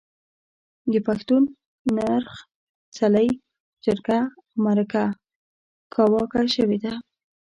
د 0.91 0.93
پښتون 1.07 1.43
نرخ، 1.97 2.31
څلی، 2.97 3.27
جرګه 3.85 4.19
او 4.27 4.59
مرکه 4.65 5.03
کاواکه 5.93 6.41
شوې 6.55 6.77
ده. 6.83 6.93